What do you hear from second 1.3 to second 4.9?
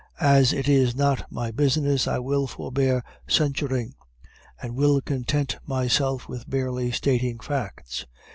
my business, I will forbear censuring; and